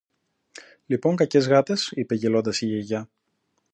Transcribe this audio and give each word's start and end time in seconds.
Λοιπόν 0.85 1.15
κακές 1.15 1.47
γάτες, 1.47 1.91
είπε 1.91 2.15
γελώντας 2.15 2.61
η 2.61 2.65
Γιαγιά 2.65 3.09